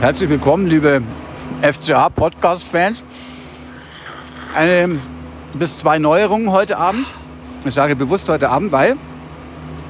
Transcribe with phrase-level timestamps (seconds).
[0.00, 1.02] Herzlich willkommen, liebe
[1.60, 3.04] FCA-Podcast-Fans.
[5.58, 7.06] Bis zwei Neuerungen heute Abend.
[7.66, 8.96] Ich sage bewusst heute Abend, weil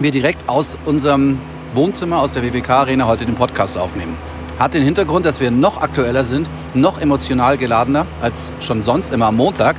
[0.00, 1.38] wir direkt aus unserem
[1.74, 4.18] Wohnzimmer, aus der WWK-Arena heute den Podcast aufnehmen.
[4.58, 9.26] Hat den Hintergrund, dass wir noch aktueller sind, noch emotional geladener als schon sonst immer
[9.26, 9.76] am Montag.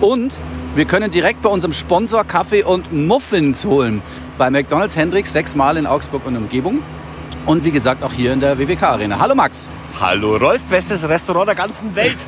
[0.00, 0.42] Und
[0.74, 4.02] wir können direkt bei unserem Sponsor Kaffee und Muffins holen.
[4.38, 6.82] Bei McDonald's Hendricks sechsmal in Augsburg und Umgebung.
[7.48, 9.18] Und wie gesagt auch hier in der WWK-Arena.
[9.18, 9.70] Hallo Max.
[9.98, 12.18] Hallo Rolf, bestes Restaurant der ganzen Welt.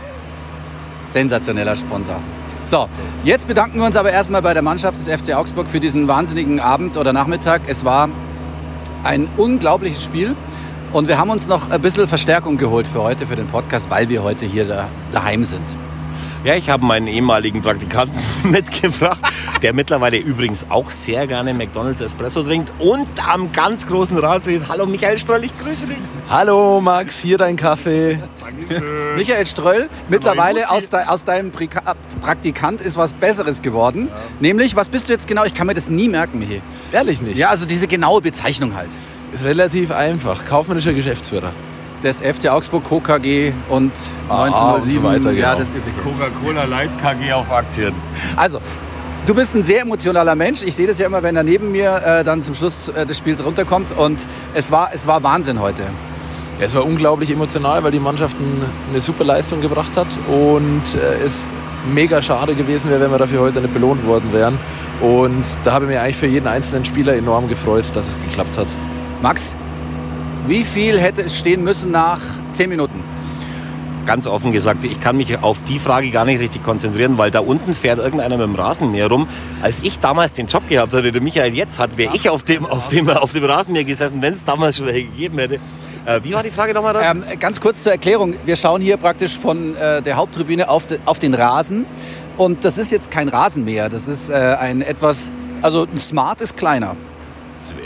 [1.03, 2.19] Sensationeller Sponsor.
[2.65, 2.89] So,
[3.23, 6.59] jetzt bedanken wir uns aber erstmal bei der Mannschaft des FC Augsburg für diesen wahnsinnigen
[6.59, 7.61] Abend oder Nachmittag.
[7.67, 8.09] Es war
[9.05, 10.35] ein unglaubliches Spiel.
[10.91, 14.09] Und wir haben uns noch ein bisschen Verstärkung geholt für heute, für den Podcast, weil
[14.09, 15.67] wir heute hier da, daheim sind.
[16.43, 18.19] Ja, ich habe meinen ehemaligen Praktikanten
[18.51, 19.21] mitgebracht,
[19.61, 24.63] der mittlerweile übrigens auch sehr gerne McDonald's Espresso trinkt und am ganz großen Rad steht.
[24.71, 25.99] Hallo Michael Stroll, ich grüße dich.
[26.31, 28.19] Hallo Max, hier dein Kaffee.
[28.41, 29.17] Dankeschön.
[29.17, 34.09] Michael Ströll, mittlerweile aus, de, aus deinem Prika Praktikant ist was Besseres geworden.
[34.11, 34.17] Ja.
[34.41, 35.45] Nämlich, was bist du jetzt genau?
[35.45, 36.63] Ich kann mir das nie merken, Michi.
[36.91, 37.37] Ehrlich nicht?
[37.37, 38.89] Ja, also diese genaue Bezeichnung halt.
[39.35, 40.47] Ist relativ einfach.
[40.47, 41.53] Kaufmännischer Geschäftsführer
[42.03, 43.01] des FC Augsburg Co.
[43.01, 43.93] KG und
[44.29, 45.47] ah, 1907 und so weiter, genau.
[45.47, 47.95] ja, das Coca-Cola Light KG auf Aktien.
[48.37, 48.61] Also,
[49.27, 50.63] Du bist ein sehr emotionaler Mensch.
[50.63, 53.19] Ich sehe das ja immer, wenn er neben mir äh, dann zum Schluss äh, des
[53.19, 53.97] Spiels runterkommt.
[53.97, 55.83] Und es war, es war Wahnsinn heute.
[56.59, 58.37] Ja, es war unglaublich emotional, weil die Mannschaft
[58.91, 60.09] eine super Leistung gebracht hat.
[60.27, 61.49] Und äh, es
[61.93, 64.59] mega schade gewesen wäre, wenn wir dafür heute nicht belohnt worden wären.
[65.01, 68.59] Und da habe ich mich eigentlich für jeden einzelnen Spieler enorm gefreut, dass es geklappt
[68.59, 68.69] hat.
[69.23, 69.55] Max,
[70.51, 72.19] wie viel hätte es stehen müssen nach
[72.53, 73.05] 10 Minuten?
[74.05, 77.39] Ganz offen gesagt, ich kann mich auf die Frage gar nicht richtig konzentrieren, weil da
[77.39, 79.29] unten fährt irgendeiner mit dem Rasenmäher rum.
[79.63, 82.67] Als ich damals den Job gehabt hatte, der Michael jetzt hat, wäre ich auf dem,
[82.67, 85.61] auf, dem, auf dem Rasenmäher gesessen, wenn es damals schon gegeben hätte.
[86.05, 87.01] Äh, wie war die Frage nochmal?
[87.01, 88.35] Ähm, ganz kurz zur Erklärung.
[88.45, 91.87] Wir schauen hier praktisch von äh, der Haupttribüne auf, de, auf den Rasen.
[92.37, 93.89] Und das ist jetzt kein Rasenmäher.
[93.89, 95.31] Das ist äh, ein etwas,
[95.63, 96.97] also ein Smart ist kleiner.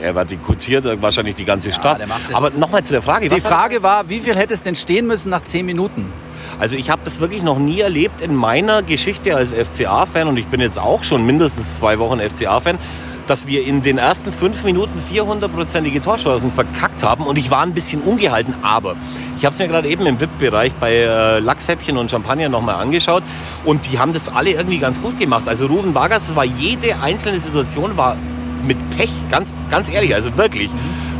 [0.00, 2.00] Er war dekutiert wahrscheinlich die ganze Stadt.
[2.00, 3.28] Ja, Aber nochmal zu der Frage.
[3.28, 6.12] Die Frage war, wie viel hätte es denn stehen müssen nach zehn Minuten?
[6.58, 10.46] Also ich habe das wirklich noch nie erlebt in meiner Geschichte als FCA-Fan und ich
[10.46, 12.78] bin jetzt auch schon mindestens zwei Wochen FCA-Fan,
[13.26, 17.72] dass wir in den ersten fünf Minuten 400-prozentige Torchancen verkackt haben und ich war ein
[17.72, 18.96] bisschen ungehalten, aber
[19.36, 23.22] ich habe es mir gerade eben im VIP-Bereich bei äh, Lachshäppchen und Champagner nochmal angeschaut
[23.64, 25.48] und die haben das alle irgendwie ganz gut gemacht.
[25.48, 28.16] Also Ruven Vargas, es war jede einzelne Situation war
[28.66, 30.70] mit Pech, ganz, ganz ehrlich, also wirklich.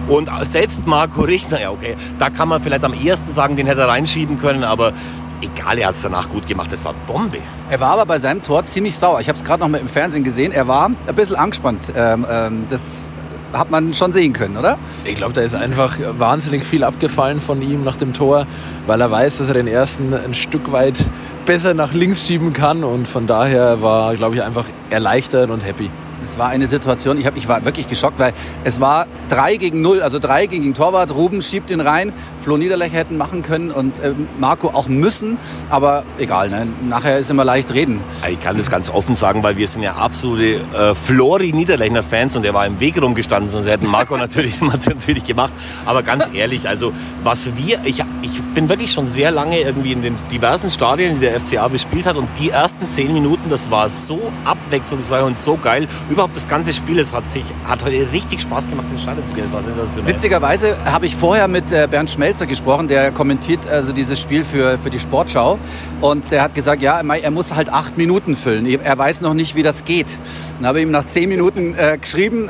[0.06, 3.82] Und selbst Marco Richter, ja okay, da kann man vielleicht am ehesten sagen, den hätte
[3.82, 4.92] er reinschieben können, aber
[5.40, 6.72] egal, er hat es danach gut gemacht.
[6.72, 7.38] Das war Bombe.
[7.70, 9.20] Er war aber bei seinem Tor ziemlich sauer.
[9.20, 10.52] Ich habe es gerade noch mal im Fernsehen gesehen.
[10.52, 11.92] Er war ein bisschen angespannt.
[11.96, 13.10] Ähm, ähm, das
[13.52, 14.78] hat man schon sehen können, oder?
[15.04, 18.46] Ich glaube, da ist einfach wahnsinnig viel abgefallen von ihm nach dem Tor,
[18.86, 20.98] weil er weiß, dass er den ersten ein Stück weit
[21.46, 25.90] besser nach links schieben kann und von daher war, glaube ich, einfach erleichtert und happy.
[26.24, 28.32] Es war eine Situation, ich, hab, ich war wirklich geschockt, weil
[28.64, 31.14] es war 3 gegen 0, also 3 gegen Torwart.
[31.14, 32.12] Ruben schiebt ihn rein.
[32.38, 35.38] Flo Niederlechner hätten machen können und äh, Marco auch müssen.
[35.68, 36.66] Aber egal, ne?
[36.88, 38.00] nachher ist immer leicht reden.
[38.28, 42.36] Ich kann das ganz offen sagen, weil wir sind ja absolute äh, Flori Niederlechner Fans
[42.36, 45.52] und er war im Weg rumgestanden, sonst hätten Marco natürlich, natürlich gemacht.
[45.84, 46.92] Aber ganz ehrlich, also
[47.22, 51.26] was wir, ich, ich bin wirklich schon sehr lange irgendwie in den diversen Stadien, die
[51.26, 55.56] der FCA bespielt hat und die ersten 10 Minuten, das war so abwechslungsreich und so
[55.56, 59.24] geil überhaupt das ganze Spiel, es hat, sich, hat heute richtig Spaß gemacht, ins Stadion
[59.24, 59.44] zu gehen.
[59.44, 60.14] Das war sensationell.
[60.14, 64.78] Witzigerweise habe ich vorher mit äh, Bernd Schmelzer gesprochen, der kommentiert also dieses Spiel für,
[64.78, 65.58] für die Sportschau.
[66.00, 68.66] Und der hat gesagt, ja, er muss halt acht Minuten füllen.
[68.66, 70.18] Er weiß noch nicht, wie das geht.
[70.58, 72.48] Dann habe ich ihm nach zehn Minuten äh, geschrieben,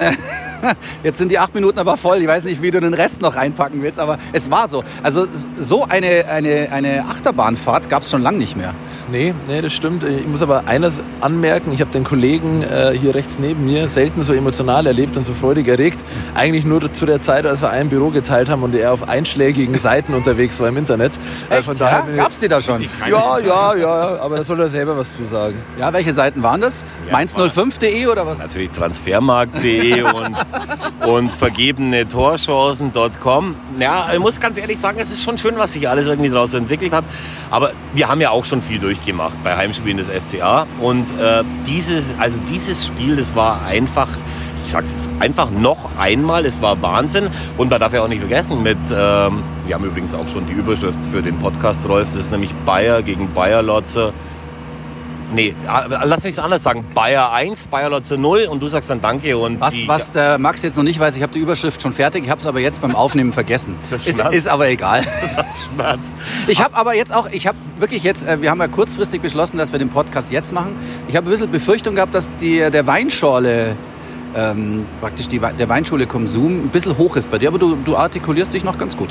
[1.03, 2.19] Jetzt sind die acht Minuten aber voll.
[2.19, 4.85] Ich weiß nicht, wie du den Rest noch reinpacken willst, aber es war so.
[5.03, 5.27] Also
[5.57, 8.75] so eine, eine, eine Achterbahnfahrt gab es schon lange nicht mehr.
[9.11, 10.03] Nee, nee, das stimmt.
[10.03, 11.73] Ich muss aber eines anmerken.
[11.73, 15.35] Ich habe den Kollegen äh, hier rechts neben mir selten so emotional erlebt und so
[15.35, 16.03] freudig erregt.
[16.35, 19.79] Eigentlich nur zu der Zeit, als wir ein Büro geteilt haben und er auf einschlägigen
[19.79, 21.19] Seiten unterwegs war im Internet.
[21.51, 21.65] Äh, Echt?
[21.65, 22.23] Von daher ja?
[22.23, 22.83] Gab's die da schon?
[23.09, 24.19] Ja, ja, ja.
[24.21, 25.57] Aber da soll er selber was zu sagen.
[25.79, 26.85] Ja, welche Seiten waren das?
[27.11, 28.39] Ja, Mainz05.de oder was?
[28.39, 30.37] Natürlich transfermarkt.de und
[31.07, 33.57] und vergebene Torchancen.com.
[33.79, 36.55] Ja, ich muss ganz ehrlich sagen, es ist schon schön, was sich alles irgendwie daraus
[36.55, 37.05] entwickelt hat.
[37.51, 40.67] Aber wir haben ja auch schon viel durchgemacht bei Heimspielen des FCA.
[40.81, 44.09] Und äh, dieses, also dieses Spiel, das war einfach,
[44.65, 47.29] ich sage es einfach noch einmal, es war Wahnsinn.
[47.59, 50.53] Und man darf ja auch nicht vergessen, mit, ähm, wir haben übrigens auch schon die
[50.53, 54.13] Überschrift für den Podcast, Rolf, das ist nämlich Bayer gegen Bayer Lotzer
[55.35, 55.55] Nee,
[56.05, 56.85] lass mich es anders sagen.
[56.95, 59.37] Bayer 1, Bayer Lotze 0 und du sagst dann Danke.
[59.37, 62.25] Und was, was der Max jetzt noch nicht weiß, ich habe die Überschrift schon fertig,
[62.25, 63.77] ich habe es aber jetzt beim Aufnehmen vergessen.
[63.91, 65.03] Das ist, ist aber egal.
[65.35, 66.13] Das schmerzt.
[66.47, 69.59] Ich habe aber jetzt auch, ich habe wirklich jetzt, äh, wir haben ja kurzfristig beschlossen,
[69.59, 70.77] dass wir den Podcast jetzt machen.
[71.09, 73.75] Ich habe ein bisschen Befürchtung gehabt, dass die, der Weinschorle,
[74.37, 78.53] ähm, praktisch die, der Weinschule-Konsum ein bisschen hoch ist bei dir, aber du, du artikulierst
[78.53, 79.11] dich noch ganz gut.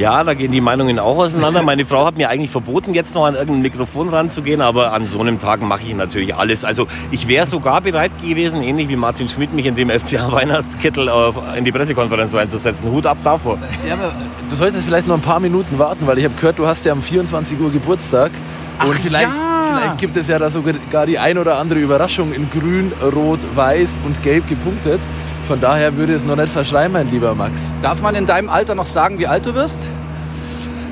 [0.00, 1.62] Ja, da gehen die Meinungen auch auseinander.
[1.62, 5.20] Meine Frau hat mir eigentlich verboten, jetzt noch an irgendein Mikrofon ranzugehen, aber an so
[5.20, 6.64] einem Tag mache ich natürlich alles.
[6.64, 11.10] Also ich wäre sogar bereit gewesen, ähnlich wie Martin Schmidt, mich in dem FCA Weihnachtskittel
[11.54, 12.90] in die Pressekonferenz reinzusetzen.
[12.90, 13.58] Hut ab davor.
[13.86, 14.14] Ja, aber
[14.48, 16.94] du solltest vielleicht noch ein paar Minuten warten, weil ich habe gehört, du hast ja
[16.94, 18.30] um 24 Uhr Geburtstag.
[18.78, 19.74] Ach und vielleicht, ja.
[19.74, 23.98] vielleicht gibt es ja da sogar die ein oder andere Überraschung in grün, rot, weiß
[24.06, 25.02] und gelb gepunktet.
[25.50, 27.72] Von daher würde es noch nicht verschreien, mein lieber Max.
[27.82, 29.84] Darf man in deinem Alter noch sagen, wie alt du wirst?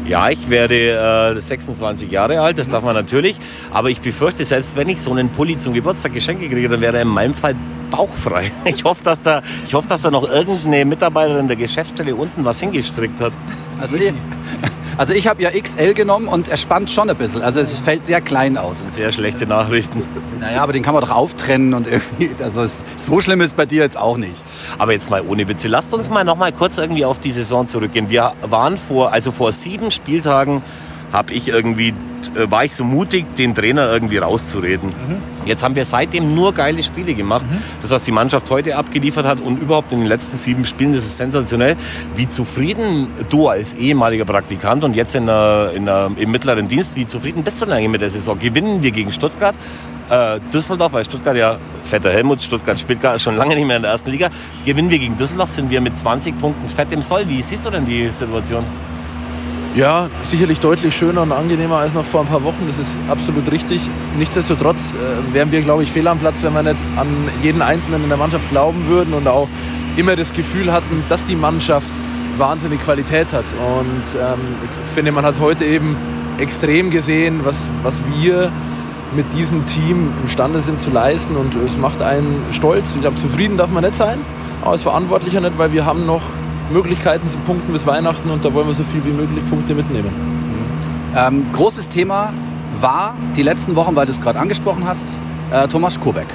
[0.05, 3.37] Ja, ich werde äh, 26 Jahre alt, das darf man natürlich.
[3.71, 6.97] Aber ich befürchte, selbst wenn ich so einen Pulli zum Geburtstag geschenkt kriege, dann wäre
[6.97, 7.55] er in meinem Fall
[7.93, 8.51] bauchfrei.
[8.65, 12.59] Ich hoffe, dass da, ich hoffe, dass da noch irgendeine Mitarbeiterin der Geschäftsstelle unten was
[12.59, 13.33] hingestrickt hat.
[13.81, 14.13] Also ich,
[14.99, 17.41] also ich habe ja XL genommen und er spannt schon ein bisschen.
[17.41, 18.85] Also es fällt sehr klein aus.
[18.91, 20.03] Sehr schlechte Nachrichten.
[20.41, 22.67] Naja, aber den kann man doch auftrennen und irgendwie, also
[22.97, 24.35] so schlimm ist bei dir jetzt auch nicht.
[24.77, 27.69] Aber jetzt mal ohne Witze, lasst uns mal noch mal kurz irgendwie auf die Saison
[27.69, 28.11] zurückgehen.
[28.11, 30.63] Wir waren vor, also vor sieben Spieltagen
[31.13, 31.89] habe ich irgendwie,
[32.35, 34.91] äh, war ich so mutig, den Trainer irgendwie rauszureden.
[34.91, 35.23] Mhm.
[35.47, 37.45] Jetzt haben wir seitdem nur geile Spiele gemacht.
[37.81, 41.03] Das, was die Mannschaft heute abgeliefert hat und überhaupt in den letzten sieben Spielen, das
[41.03, 41.77] ist sensationell.
[42.15, 46.97] Wie zufrieden du als ehemaliger Praktikant und jetzt in der, in der, im mittleren Dienst,
[46.97, 48.39] wie zufrieden bist du denn eigentlich mit der Saison?
[48.39, 49.55] Gewinnen wir gegen Stuttgart?
[50.11, 53.83] Äh, Düsseldorf, weil Stuttgart ja, fetter Helmut, Stuttgart spielt gar schon lange nicht mehr in
[53.83, 54.29] der ersten Liga.
[54.65, 57.29] Gewinnen wir gegen Düsseldorf, sind wir mit 20 Punkten fett im Soll.
[57.29, 58.65] Wie siehst du denn die Situation?
[59.75, 62.67] Ja, sicherlich deutlich schöner und angenehmer als noch vor ein paar Wochen.
[62.67, 63.81] Das ist absolut richtig.
[64.17, 67.07] Nichtsdestotrotz äh, wären wir, glaube ich, fehl am Platz, wenn wir nicht an
[67.43, 69.49] jeden Einzelnen in der Mannschaft glauben würden und auch
[69.97, 71.93] immer das Gefühl hatten, dass die Mannschaft
[72.39, 73.45] wahnsinnig Qualität hat.
[73.77, 75.97] Und ähm, ich finde, man hat es heute eben
[76.39, 78.51] extrem gesehen, was, was wir
[79.15, 81.37] mit diesem Team imstande sind zu leisten.
[81.37, 82.95] Und es macht einen stolz.
[82.95, 84.19] Ich glaube, zufrieden darf man nicht sein,
[84.63, 86.23] aber als Verantwortlicher nicht, weil wir haben noch
[86.71, 90.11] Möglichkeiten zu punkten bis Weihnachten und da wollen wir so viel wie möglich Punkte mitnehmen.
[91.17, 92.33] Ähm, großes Thema
[92.81, 95.19] war die letzten Wochen, weil du es gerade angesprochen hast,
[95.51, 96.27] äh, Thomas Kubek.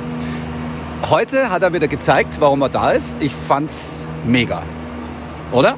[1.09, 3.15] Heute hat er wieder gezeigt, warum er da ist.
[3.19, 4.63] Ich fand's mega.
[5.51, 5.75] Oder?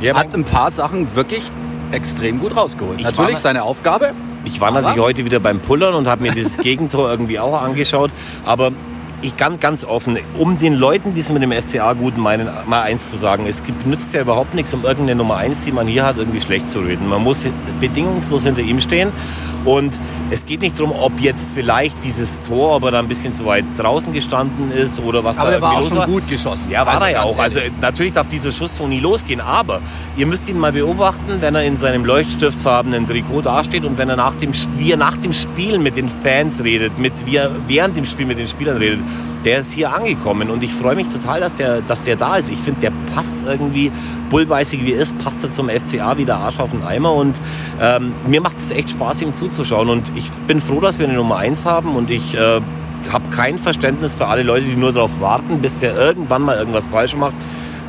[0.00, 1.50] Ja, Hat ein paar Sachen wirklich
[1.90, 2.98] extrem gut rausgeholt.
[2.98, 4.12] Ich Natürlich seine Aufgabe.
[4.44, 8.10] Ich war natürlich heute wieder beim Pullern und habe mir dieses Gegentor irgendwie auch angeschaut.
[8.44, 8.72] Aber
[9.22, 12.82] ich ganz, ganz offen, um den Leuten, die es mit dem FCA gut meinen, mal
[12.82, 13.46] eins zu sagen.
[13.46, 16.40] Es gibt, nützt ja überhaupt nichts, um irgendeine Nummer eins, die man hier hat, irgendwie
[16.40, 17.08] schlecht zu reden.
[17.08, 17.46] Man muss
[17.80, 19.12] bedingungslos hinter ihm stehen.
[19.64, 20.00] Und
[20.30, 23.46] es geht nicht darum, ob jetzt vielleicht dieses Tor, ob er da ein bisschen zu
[23.46, 26.70] weit draußen gestanden ist oder was Aber da war auch schon gut geschossen.
[26.70, 27.38] ja, war Also er ja auch.
[27.38, 27.72] Also ehrlich.
[27.80, 29.80] natürlich darf dieser Schuss so nie losgehen, aber
[30.16, 34.16] ihr müsst ihn mal beobachten, wenn er in seinem leuchtstiftfarbenen Trikot dasteht und wenn er
[34.16, 37.96] nach dem, wie er nach dem Spiel mit den Fans redet, mit, wie er während
[37.96, 39.00] dem Spiel mit den Spielern redet,
[39.44, 42.50] der ist hier angekommen und ich freue mich total, dass der, dass der da ist.
[42.50, 43.90] Ich finde, der passt irgendwie,
[44.30, 47.40] bullbeißig wie er ist, passt er zum FCA wie der Arsch auf den Eimer und
[47.80, 51.16] ähm, mir macht es echt Spaß, ihm zuzuschauen und ich bin froh, dass wir eine
[51.16, 52.60] Nummer eins haben und ich äh,
[53.12, 56.88] habe kein Verständnis für alle Leute, die nur darauf warten, bis der irgendwann mal irgendwas
[56.88, 57.34] falsch macht.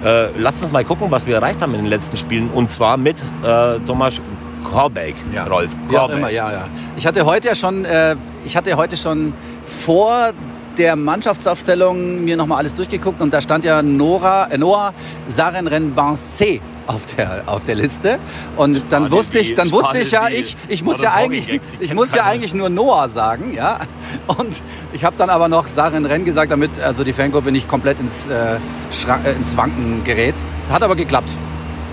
[0.04, 2.50] Äh, lasst uns mal gucken, was wir erreicht haben in den letzten Spielen.
[2.50, 4.20] Und zwar mit äh, Thomas
[4.64, 5.46] Korbeck, Ja.
[5.46, 6.18] Rolf Korbeck.
[6.18, 6.66] immer, ja, ja.
[6.98, 9.34] Ich hatte heute ja schon, äh, ich hatte heute schon
[9.66, 10.32] vor
[10.78, 14.94] der Mannschaftsaufstellung mir nochmal alles durchgeguckt und da stand ja Nora, äh, Noah
[15.28, 18.20] Sarenrenbancé auf der, auf der Liste.
[18.58, 22.14] Und dann wusste ich, dann wusste ich ja, ich, ich muss ja eigentlich, ich muss
[22.14, 23.80] ja eigentlich nur Noah sagen, ja.
[24.28, 24.62] Und
[24.92, 28.56] ich habe dann aber noch Sarenren gesagt, damit also die Fankurve nicht komplett ins, äh,
[28.56, 30.36] äh, ins Wanken gerät.
[30.70, 31.38] Hat aber geklappt.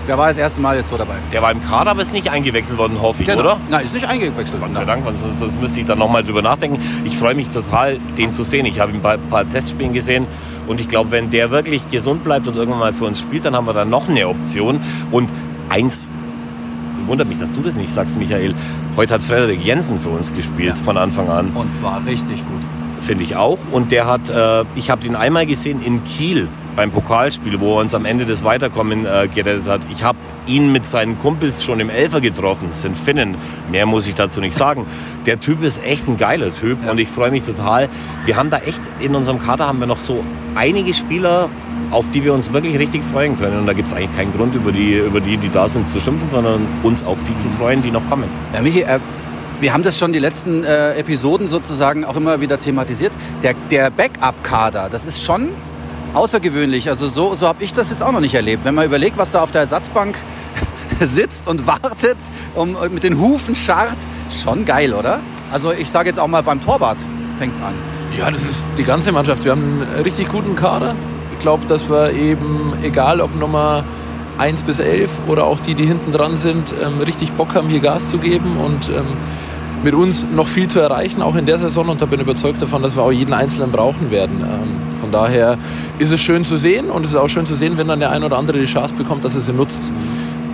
[0.07, 1.15] Wer war das erste Mal jetzt so dabei?
[1.31, 3.41] Der war im Kader, aber ist nicht eingewechselt worden, hoffe ich, Genau.
[3.41, 3.57] oder?
[3.69, 4.59] Nein, ist nicht eingewechselt.
[4.59, 4.83] Gott sei.
[4.85, 6.79] Dank, sonst sonst müsste ich da nochmal drüber nachdenken.
[7.05, 8.65] Ich freue mich total, den zu sehen.
[8.65, 10.25] Ich habe ihn bei ein paar Testspielen gesehen
[10.67, 13.55] und ich glaube, wenn der wirklich gesund bleibt und irgendwann mal für uns spielt, dann
[13.55, 14.81] haben wir da noch eine Option.
[15.11, 15.31] Und
[15.69, 16.07] eins,
[17.05, 18.55] wundert mich, dass du das nicht sagst, Michael.
[18.97, 20.83] Heute hat Frederik Jensen für uns gespielt Ja.
[20.83, 22.61] von Anfang an, Und zwar richtig gut.
[22.99, 23.57] finde ich auch.
[23.71, 27.81] Und der hat, äh, ich habe den einmal gesehen in Kiel beim Pokalspiel, wo er
[27.81, 29.81] uns am Ende das Weiterkommen äh, gerettet hat.
[29.91, 32.67] Ich habe ihn mit seinen Kumpels schon im Elfer getroffen.
[32.67, 33.35] Das sind Finnen.
[33.69, 34.85] Mehr muss ich dazu nicht sagen.
[35.25, 36.91] Der Typ ist echt ein geiler Typ Ja.
[36.91, 37.89] und ich freue mich total.
[38.25, 40.23] Wir haben da echt, in unserem Kader haben wir noch so
[40.55, 41.49] einige Spieler,
[41.91, 43.59] auf die wir uns wirklich richtig freuen können.
[43.59, 45.99] Und da gibt es eigentlich keinen Grund, über die, über die, die da sind, zu
[45.99, 48.29] schimpfen, sondern uns auf die zu freuen, die noch kommen.
[48.53, 48.99] Ja, Michi, äh,
[49.59, 53.11] wir haben das schon die letzten äh, Episoden sozusagen auch immer wieder thematisiert.
[53.43, 55.49] Der, der Backup-Kader, das ist schon
[56.13, 56.89] außergewöhnlich.
[56.89, 58.65] Also so, so habe ich das jetzt auch noch nicht erlebt.
[58.65, 60.17] Wenn man überlegt, was da auf der Ersatzbank
[60.99, 62.17] sitzt und wartet
[62.55, 65.21] und mit den Hufen scharrt, schon geil, oder?
[65.51, 67.05] Also ich sage jetzt auch mal beim Torwart
[67.37, 67.73] fängt es an.
[68.17, 69.43] Ja, das ist die ganze Mannschaft.
[69.45, 70.95] Wir haben einen richtig guten Kader.
[71.33, 73.83] Ich glaube, dass wir eben, egal ob Nummer
[74.37, 77.79] 1 bis 11 oder auch die, die hinten dran sind, ähm, richtig Bock haben, hier
[77.79, 79.05] Gas zu geben und ähm,
[79.83, 81.89] mit uns noch viel zu erreichen, auch in der Saison.
[81.89, 84.41] Und da bin ich überzeugt davon, dass wir auch jeden Einzelnen brauchen werden.
[84.41, 85.57] Ähm, von daher
[85.97, 88.11] ist es schön zu sehen und es ist auch schön zu sehen, wenn dann der
[88.11, 89.91] ein oder andere die Chance bekommt, dass er sie nutzt.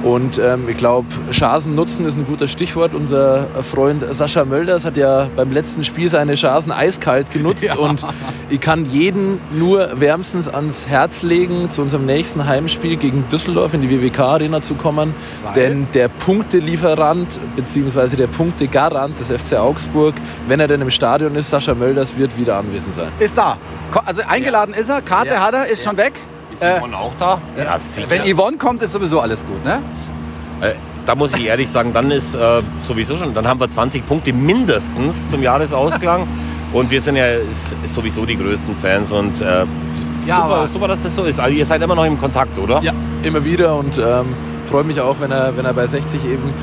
[0.07, 2.93] Und ähm, ich glaube, Chancen nutzen ist ein guter Stichwort.
[2.93, 7.57] Unser Freund Sascha Mölders hat ja beim letzten Spiel seine Chancen eiskalt genutzt.
[7.67, 7.75] Ja.
[7.75, 8.05] Und
[8.49, 13.81] ich kann jeden nur wärmstens ans Herz legen, zu unserem nächsten Heimspiel gegen Düsseldorf in
[13.81, 15.13] die WWK-Arena zu kommen.
[15.43, 15.53] Weil?
[15.53, 18.15] Denn der Punktelieferant bzw.
[18.15, 20.15] der Punktegarant des FC Augsburg,
[20.47, 23.11] wenn er denn im Stadion ist, Sascha Mölders, wird wieder anwesend sein.
[23.19, 23.57] Ist da.
[24.05, 24.79] Also eingeladen ja.
[24.79, 25.45] ist er, Karte ja.
[25.45, 26.13] hat er, ist schon weg.
[26.61, 27.41] Ist Yvonne äh, auch da?
[27.57, 28.09] Ja, sicher.
[28.09, 29.81] Wenn Yvonne kommt, ist sowieso alles gut, ne?
[30.61, 30.73] Äh,
[31.05, 34.33] da muss ich ehrlich sagen, dann ist äh, sowieso schon, dann haben wir 20 Punkte
[34.33, 36.27] mindestens zum Jahresausklang.
[36.73, 37.25] und wir sind ja
[37.85, 39.65] sowieso die größten Fans und äh,
[40.25, 41.39] ja, super, super, dass das so ist.
[41.39, 42.81] Also ihr seid immer noch im Kontakt, oder?
[42.81, 42.91] Ja,
[43.23, 44.33] immer wieder und ähm,
[44.63, 46.53] freue mich auch, wenn er, wenn er bei 60 eben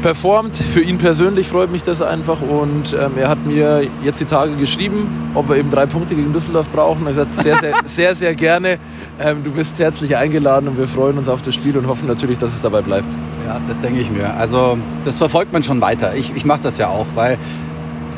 [0.00, 0.56] performt.
[0.56, 4.54] Für ihn persönlich freut mich das einfach und ähm, er hat mir jetzt die Tage
[4.56, 7.06] geschrieben, ob wir eben drei Punkte gegen Düsseldorf brauchen.
[7.06, 8.78] Er sagt sehr, sehr, sehr, sehr gerne.
[9.20, 12.38] Ähm, du bist herzlich eingeladen und wir freuen uns auf das Spiel und hoffen natürlich,
[12.38, 13.12] dass es dabei bleibt.
[13.46, 14.34] Ja, das denke ich mir.
[14.34, 16.14] Also das verfolgt man schon weiter.
[16.14, 17.38] Ich, ich mache das ja auch, weil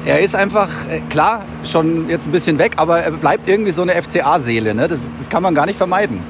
[0.07, 3.83] er ist einfach, äh, klar, schon jetzt ein bisschen weg, aber er bleibt irgendwie so
[3.83, 4.75] eine FCA-Seele.
[4.75, 4.88] Ne?
[4.88, 6.21] Das, das kann man gar nicht vermeiden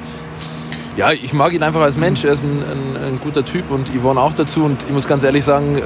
[0.97, 2.25] ja, ich mag ihn einfach als Mensch.
[2.25, 4.65] Er ist ein, ein, ein, guter Typ und Yvonne auch dazu.
[4.65, 5.83] Und ich muss ganz ehrlich sagen, äh,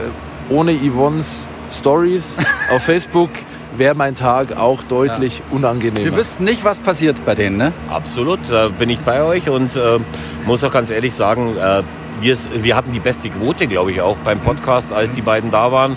[0.48, 2.36] ohne Yvonnes Stories
[2.70, 3.30] auf Facebook
[3.76, 5.44] wäre mein Tag auch deutlich ja.
[5.56, 6.04] unangenehmer.
[6.04, 7.72] Wir wüssten nicht, was passiert bei denen, ne?
[7.88, 9.98] Absolut, da bin ich bei euch und äh,
[10.44, 11.82] muss auch ganz ehrlich sagen, äh,
[12.20, 15.72] wir, wir hatten die beste Quote, glaube ich, auch beim Podcast, als die beiden da
[15.72, 15.96] waren.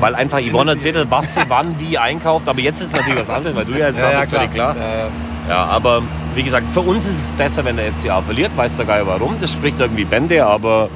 [0.00, 2.48] Weil einfach Yvonne erzählt hat, was sie wann wie einkauft.
[2.48, 4.52] Aber jetzt ist es natürlich was anderes, weil du ja jetzt ja, sagst, ja, völlig
[4.52, 4.76] klar.
[4.76, 5.08] Ja,
[5.48, 6.02] ja, aber
[6.34, 8.56] wie gesagt, für uns ist es besser, wenn der FCA verliert.
[8.56, 9.36] Weiß der Geil warum.
[9.40, 10.88] Das spricht irgendwie Bände, aber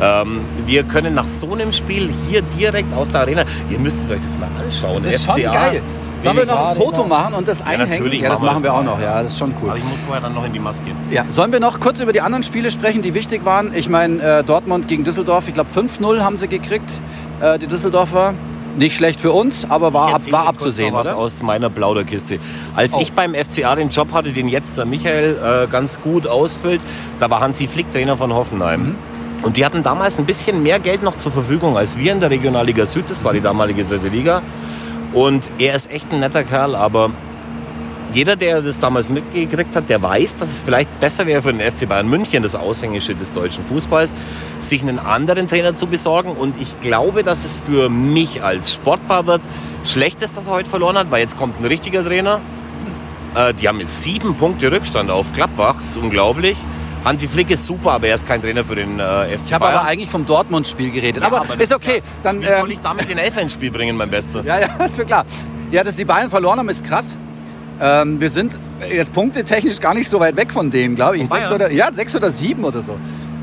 [0.00, 4.10] ähm, wir können nach so einem Spiel hier direkt aus der Arena, ihr müsst es
[4.10, 4.94] euch das mal anschauen.
[4.94, 5.82] Das ist FCA, schon geil.
[6.18, 7.86] Sollen wir noch ein Foto machen und das einhängen?
[7.86, 9.00] Ja, natürlich ja das machen wir auch noch.
[9.00, 9.70] Ja, das ist schon cool.
[9.70, 10.86] Aber ich muss vorher dann noch in die Maske.
[11.10, 13.72] Ja, sollen wir noch kurz über die anderen Spiele sprechen, die wichtig waren?
[13.74, 17.02] Ich meine, äh, Dortmund gegen Düsseldorf, ich glaube 5-0 haben sie gekriegt,
[17.40, 18.34] äh, die Düsseldorfer.
[18.76, 20.94] Nicht schlecht für uns, aber war, ab, war abzusehen.
[20.94, 21.16] was oder?
[21.16, 22.40] aus meiner Plauderkiste.
[22.74, 23.00] Als oh.
[23.00, 26.80] ich beim FCA den Job hatte, den jetzt der Michael äh, ganz gut ausfüllt,
[27.20, 28.80] da war Hansi Flick Trainer von Hoffenheim.
[28.80, 29.13] Mhm.
[29.44, 32.30] Und die hatten damals ein bisschen mehr Geld noch zur Verfügung als wir in der
[32.30, 33.10] Regionalliga Süd.
[33.10, 34.42] Das war die damalige dritte Liga.
[35.12, 37.10] Und er ist echt ein netter Kerl, aber
[38.14, 41.60] jeder, der das damals mitgekriegt hat, der weiß, dass es vielleicht besser wäre für den
[41.60, 44.14] FC Bayern München, das Aushängeschild des deutschen Fußballs,
[44.60, 46.30] sich einen anderen Trainer zu besorgen.
[46.30, 49.42] Und ich glaube, dass es für mich als Sportbar wird
[49.84, 52.40] schlecht ist, dass er heute verloren hat, weil jetzt kommt ein richtiger Trainer.
[53.34, 56.56] Äh, die haben jetzt sieben Punkte Rückstand auf Gladbach, das ist unglaublich.
[57.04, 59.66] Hansi Flick ist super, aber er ist kein Trainer für den äh, FC Ich habe
[59.66, 61.22] aber eigentlich vom Dortmund-Spiel geredet.
[61.22, 62.02] Ja, aber, aber ist okay.
[62.22, 64.42] Dann, wie soll ähm, ich damit den Elfer ins Spiel bringen, mein Bester?
[64.42, 65.26] Ja, ja, ist schon klar.
[65.70, 67.18] Ja, dass die Bayern verloren haben, ist krass.
[67.78, 68.54] Ähm, wir sind
[68.90, 71.28] jetzt punktetechnisch gar nicht so weit weg von denen, glaube ich.
[71.28, 72.96] Sechs oder, ja, sechs oder sieben oder so.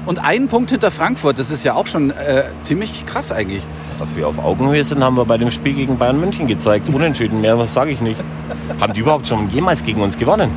[0.08, 3.63] Und einen Punkt hinter Frankfurt, das ist ja auch schon äh, ziemlich krass eigentlich.
[4.00, 6.89] Dass wir auf Augenhöhe sind, haben wir bei dem Spiel gegen Bayern München gezeigt.
[6.89, 8.20] Unentschieden, mehr sage ich nicht.
[8.80, 10.50] haben die überhaupt schon jemals gegen uns gewonnen?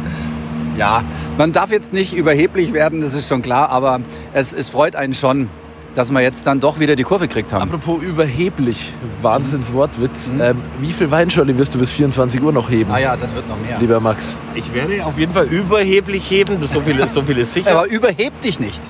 [0.76, 1.04] Ja,
[1.38, 4.00] man darf jetzt nicht überheblich werden, das ist schon klar, aber
[4.32, 5.48] es, es freut einen schon,
[5.94, 7.62] dass wir jetzt dann doch wieder die Kurve gekriegt haben.
[7.62, 10.32] Apropos überheblich, Wahnsinnswortwitz.
[10.32, 10.40] Mhm.
[10.40, 12.90] Ähm, wie viel Weinschorle wirst du bis 24 Uhr noch heben?
[12.90, 13.78] Ah ja, das wird noch mehr.
[13.78, 14.36] Lieber Max.
[14.54, 17.70] Ich werde auf jeden Fall überheblich heben, das so viel, so viel ist sicher.
[17.78, 18.82] Aber überheb dich nicht.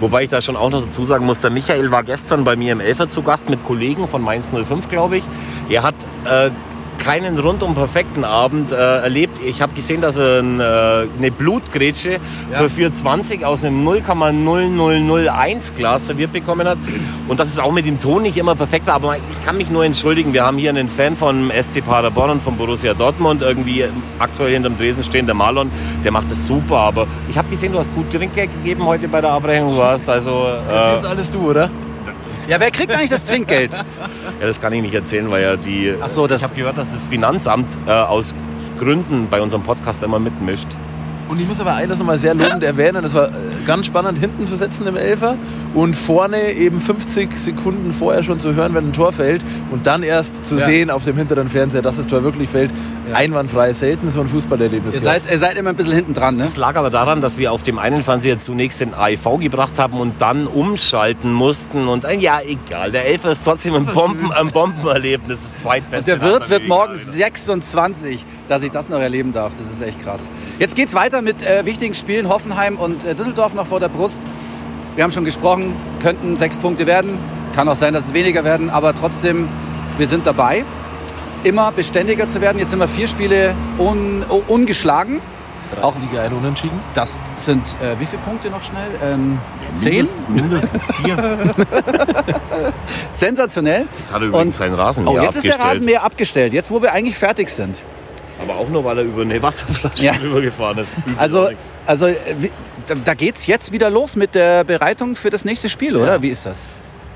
[0.00, 2.72] Wobei ich da schon auch noch dazu sagen muss, der Michael war gestern bei mir
[2.72, 5.24] im Elfer zu Gast mit Kollegen von Mainz 05, glaube ich.
[5.68, 6.50] Er hat äh,
[7.08, 9.40] keinen rundum perfekten Abend äh, erlebt.
[9.42, 10.64] Ich habe gesehen, dass er ein, äh,
[11.16, 12.20] eine Blutgrätsche
[12.52, 12.58] ja.
[12.58, 16.76] für 420 aus einem 0,0001 Glas serviert bekommen hat.
[17.26, 18.96] Und das ist auch mit dem Ton nicht immer perfekt war.
[18.96, 20.34] Aber ich kann mich nur entschuldigen.
[20.34, 23.86] Wir haben hier einen Fan vom SC Paderborn und von Borussia Dortmund irgendwie
[24.18, 25.70] aktuell hinterm Dresen stehen, der Marlon.
[26.04, 26.76] Der macht das super.
[26.76, 29.74] Aber ich habe gesehen, du hast gut Trinkgeld gegeben heute bei der Abrechnung.
[29.74, 30.30] Du hast also.
[30.30, 31.70] Äh, das ist alles du, oder?
[32.46, 33.72] Ja, wer kriegt eigentlich das Trinkgeld?
[33.72, 35.94] ja, das kann ich nicht erzählen, weil ja die.
[36.00, 38.34] Ach so, das ich habe gehört, dass das Finanzamt äh, aus
[38.78, 40.68] Gründen bei unserem Podcast immer mitmischt.
[41.28, 43.32] Und ich muss aber eines nochmal sehr lobend erwähnen, es war äh,
[43.66, 45.36] ganz spannend, hinten zu setzen im Elfer
[45.74, 50.02] und vorne eben 50 Sekunden vorher schon zu hören, wenn ein Tor fällt und dann
[50.02, 50.64] erst zu Ja.
[50.64, 52.70] sehen auf dem hinteren Fernseher, dass das Tor wirklich fällt.
[53.12, 54.94] Einwandfrei, selten so ein Fußballerlebnis.
[54.94, 56.44] Ihr seid, ihr seid immer ein bisschen hinten dran, ne?
[56.44, 60.00] Das lag aber daran, dass wir auf dem einen Fernseher zunächst den AIV gebracht haben
[60.00, 61.88] und dann umschalten mussten.
[61.88, 62.90] Und äh, ja, egal.
[62.90, 65.38] Der Elfer ist trotzdem ein, Bomben, ein Bombenerlebnis.
[65.40, 66.12] Das zweitbeste.
[66.12, 67.04] Der Wirt wird der morgen Liga.
[67.04, 69.52] 26, dass ich das noch erleben darf.
[69.54, 70.28] Das ist echt krass.
[70.58, 72.28] Jetzt geht's weiter mit äh, wichtigen Spielen.
[72.28, 74.22] Hoffenheim und äh, Düsseldorf noch vor der Brust.
[74.96, 77.18] Wir haben schon gesprochen, könnten sechs Punkte werden.
[77.54, 79.48] Kann auch sein, dass es weniger werden, aber trotzdem,
[79.96, 80.64] wir sind dabei.
[81.44, 82.58] Immer beständiger zu werden.
[82.58, 85.20] Jetzt sind wir vier Spiele un, un, ungeschlagen.
[85.74, 86.80] Drei auch- Siege, ein Unentschieden.
[86.94, 88.90] Das sind äh, wie viele Punkte noch schnell?
[89.04, 89.38] Ähm,
[89.78, 90.08] zehn?
[90.28, 91.16] Mindestens vier.
[93.12, 93.86] Sensationell.
[93.98, 95.70] Jetzt hat er übrigens Und- seinen Rasenmäher Oh, jetzt ist der abgestellt.
[95.76, 96.52] Rasenmäher abgestellt.
[96.52, 97.84] Jetzt, wo wir eigentlich fertig sind.
[98.40, 100.12] Aber auch nur, weil er über eine Wasserflasche Ja.
[100.12, 100.96] drüber gefahren ist.
[101.16, 101.48] Also,
[101.86, 102.06] also
[103.04, 106.22] da, geht's jetzt wieder los mit der Bereitung für das nächste Spiel, oder?
[106.22, 106.66] Wie ist das?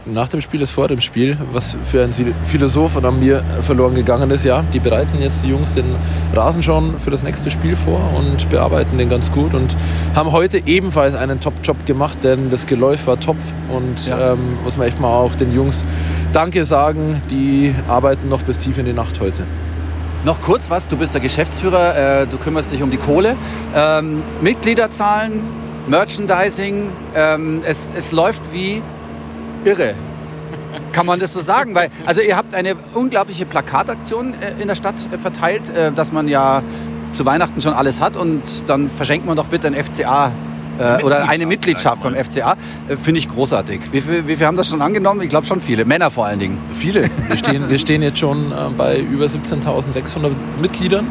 [0.05, 2.11] Nach dem Spiel ist vor dem Spiel, was für ein
[2.43, 4.45] Philosoph an mir verloren gegangen ist.
[4.45, 5.95] Ja, die bereiten jetzt die Jungs den
[6.35, 9.77] Rasen schon für das nächste Spiel vor und bearbeiten den ganz gut und
[10.17, 13.37] haben heute ebenfalls einen Top-Job gemacht, denn das Geläuf war top
[13.69, 14.33] und Ja.
[14.33, 15.85] ähm, muss man echt mal auch den Jungs
[16.33, 17.23] Danke sagen.
[17.31, 19.45] Die arbeiten noch bis tief in die Nacht heute.
[20.25, 23.35] Noch kurz was, du bist der Geschäftsführer, äh, du kümmerst dich um die Kohle.
[23.75, 25.43] Ähm, Mitgliederzahlen,
[25.89, 28.83] Merchandising, ähm, es, es läuft wie
[29.65, 29.95] irre.
[30.93, 31.75] Kann man das so sagen?
[31.75, 36.13] Weil, also ihr habt eine unglaubliche Plakataktion äh, in der Stadt äh, verteilt, äh, dass
[36.13, 36.63] man ja
[37.11, 40.31] zu Weihnachten schon alles hat und dann verschenkt man doch bitte ein FCA
[40.83, 42.57] äh, oder eine Mitgliedschaft beim FCA.
[42.89, 43.81] Äh, Finde ich großartig.
[43.93, 45.21] Wie viel, wie viel haben das schon angenommen?
[45.23, 45.85] Ich glaube schon viele.
[45.85, 46.59] Männer vor allen Dingen.
[46.73, 47.09] Viele.
[47.29, 51.07] Wir stehen, wir stehen jetzt schon äh, bei über 17.600 Mitgliedern.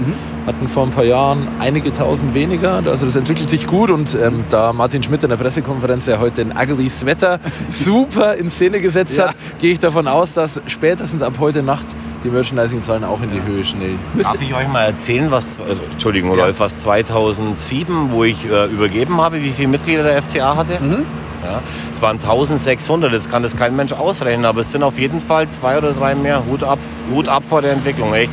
[0.46, 2.82] Hatten vor ein paar Jahren einige tausend weniger.
[2.86, 3.92] Also das entwickelt sich gut.
[3.92, 8.50] Und ähm, da Martin Schmidt in der Pressekonferenz ja heute den Ugly Sweater super in
[8.50, 9.30] Szene gesetzt Ja.
[9.30, 11.88] hat, gehe ich davon aus, dass spätestens ab heute Nacht
[12.24, 14.00] die Merchandising-Zahlen auch in die Höhe schnellen.
[14.22, 15.62] Darf ich euch mal erzählen, was, äh,
[15.92, 16.46] Entschuldigung, Ja.
[16.46, 20.80] Rolf, was 2007, wo ich äh, übergeben habe, wie viele Mitglieder der FCA hatte?
[20.80, 21.06] Mhm.
[21.44, 21.60] Ja,
[21.92, 25.50] es waren 1600, jetzt kann das kein Mensch ausrechnen, aber es sind auf jeden Fall
[25.50, 26.44] zwei oder drei mehr.
[26.46, 26.78] Hut ab,
[27.12, 28.32] Hut ab vor der Entwicklung, echt.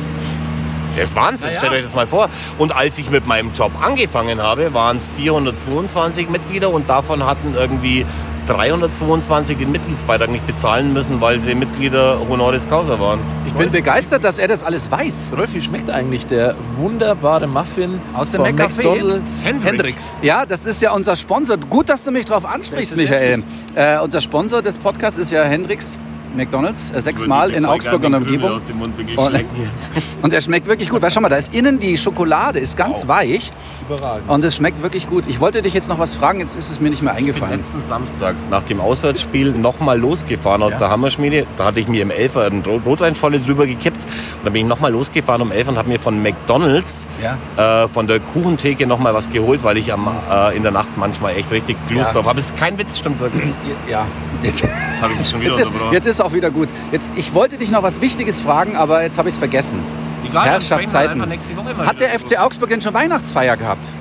[0.95, 1.57] Das ist Wahnsinn, ja.
[1.57, 2.29] stellt euch das mal vor.
[2.57, 7.53] Und als ich mit meinem Job angefangen habe, waren es 422 Mitglieder und davon hatten
[7.55, 8.05] irgendwie
[8.49, 13.19] 322 den Mitgliedsbeitrag nicht bezahlen müssen, weil sie Mitglieder Honoris Causa waren.
[13.45, 15.29] Ich bin begeistert, dass er das alles weiß.
[15.37, 18.41] Rolf, wie schmeckt eigentlich der wunderbare Muffin Aus dem?
[18.41, 19.45] McDonald's?
[19.45, 20.15] Hendrix.
[20.23, 21.57] Ja, das ist ja unser Sponsor.
[21.57, 23.43] Gut, dass du mich darauf ansprichst, Michael.
[23.75, 25.99] Äh, unser Sponsor des Podcasts ist ja Hendrix
[26.35, 28.51] McDonalds, äh, sechsmal in Augsburg und Umgebung.
[28.51, 29.29] Aus dem Mund wirklich Und-.
[30.21, 31.01] Und er schmeckt wirklich gut.
[31.01, 33.51] Weil schau mal, da ist innen die Schokolade, ist ganz weich
[33.87, 34.29] Überragend.
[34.29, 35.25] und es schmeckt wirklich gut.
[35.27, 37.27] Ich wollte dich jetzt noch was fragen, jetzt ist es mir nicht mehr Ich bin
[37.27, 37.57] eingefallen.
[37.57, 40.79] letzten Samstag nach dem Auswärtsspiel nochmal losgefahren aus Ja.
[40.79, 41.47] der Hammerschmiede.
[41.57, 44.03] Da hatte ich mir im Elfer einen Rot- Rotweinvolle drüber gekippt.
[44.03, 44.09] Und
[44.45, 47.07] dann bin ich nochmal losgefahren um 11 und habe mir von McDonalds
[47.57, 47.83] Ja.
[47.83, 51.35] äh, von der Kuchentheke nochmal was geholt, weil ich am, äh, in der Nacht manchmal
[51.37, 52.13] echt richtig Lust Ja.
[52.13, 52.39] drauf habe.
[52.39, 53.51] Es ist kein Witz, stimmt wirklich.
[53.89, 54.05] Ja.
[54.43, 55.93] Jetzt, Jetzt habe ich mich schon wieder jetzt, ist, unterbrochen.
[55.93, 56.69] jetzt ist auch wieder gut.
[56.91, 59.79] Jetzt, ich wollte dich noch was Wichtiges fragen, aber jetzt habe ich es vergessen.
[60.27, 61.21] Egal, Herrschaftszeiten.
[61.85, 63.91] Hat der FC Augsburg denn schon Weihnachtsfeier gehabt?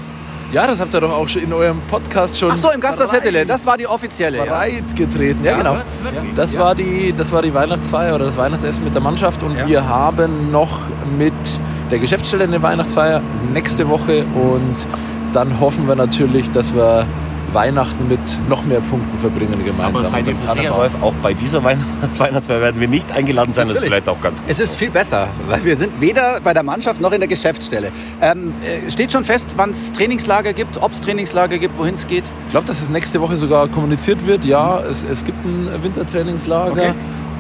[0.51, 3.13] Ja, das habt ihr doch auch schon in eurem Podcast schon Ach so, im Gasthaus
[3.13, 3.45] Hettele.
[3.45, 4.39] Das war die offizielle.
[4.39, 4.45] Ja.
[4.45, 5.45] bereit getreten.
[5.45, 5.75] Ja, genau.
[5.75, 6.35] Wird's wirklich?
[6.35, 6.61] Das, Ja.
[6.61, 9.67] war die, das war die Weihnachtsfeier oder das Weihnachtsessen mit der Mannschaft und Ja.
[9.67, 10.81] wir haben noch
[11.19, 11.35] mit
[11.91, 13.21] der Geschäftsstelle eine Weihnachtsfeier
[13.53, 14.75] nächste Woche und
[15.35, 17.07] dann hoffen wir natürlich, dass wir
[17.53, 19.97] Weihnachten mit noch mehr Punkten verbringen gemeinsam.
[19.97, 20.71] Aber seid ihr.
[20.71, 21.85] Rolf, auch bei dieser Weihn
[22.19, 23.67] Weihnachtsfeier werden wir nicht eingeladen sein.
[23.69, 24.05] Das ist Natürlich.
[24.05, 24.51] vielleicht auch ganz gut.
[24.51, 27.91] Es ist viel besser, weil wir sind weder bei der Mannschaft noch in der Geschäftsstelle.
[28.21, 32.07] Ähm, äh, steht schon fest, wann es Trainingslager gibt, ob es Trainingslager gibt, wohin es
[32.07, 32.25] geht?
[32.47, 34.45] Ich glaube, dass es nächste Woche sogar kommuniziert wird.
[34.45, 36.73] Ja, es, es gibt ein Wintertrainingslager.
[36.73, 36.95] Okay.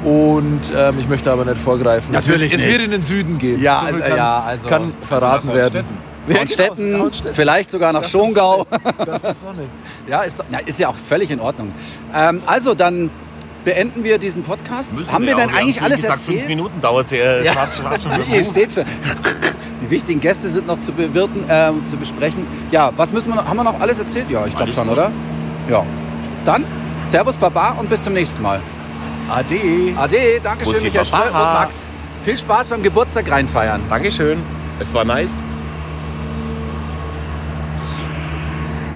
[0.04, 2.12] Und ähm, ich möchte aber nicht vorgreifen.
[2.12, 2.66] Natürlich es wird, nicht.
[2.68, 3.60] es wird in den Süden gehen.
[3.60, 5.84] Ja, So also- kann, ja, also- kann verraten werden.
[6.36, 6.64] Hornstetten.
[6.64, 7.34] Ja, genau, Hornstetten, Hornstetten.
[7.34, 8.66] vielleicht sogar nach Das ist- Schongau.
[9.06, 9.62] Das ist Sonne.
[10.08, 11.72] Ja, ist, na, ist ja auch völlig in Ordnung.
[12.14, 13.10] Ähm, also, dann
[13.64, 14.96] beenden wir diesen Podcast.
[14.98, 15.40] Müssen haben wir auch.
[15.40, 16.38] denn eigentlich alles gesagt, erzählt?
[16.38, 17.12] Fünf Minuten dauert es.
[17.12, 17.52] Äh, Ja.
[17.52, 18.02] schwarz,
[18.50, 18.84] steht schon.
[19.82, 22.46] Die wichtigen Gäste sind noch zu bewirten, ähm, zu besprechen.
[22.70, 23.46] Ja, was müssen wir noch?
[23.46, 24.28] Haben wir noch alles erzählt?
[24.30, 24.92] Ja, ich glaube schon, gut.
[24.96, 25.12] oder?
[25.70, 25.84] Ja.
[26.44, 26.64] Dann,
[27.06, 28.60] Servus Baba und bis zum nächsten Mal.
[29.28, 29.94] Ade.
[29.96, 31.18] Ade, danke schön, Bussi Michael Baba.
[31.28, 31.86] Ströll und Max.
[32.24, 33.82] Viel Spaß beim Geburtstag reinfeiern.
[33.88, 34.38] Dankeschön.
[34.80, 35.40] Es war nice.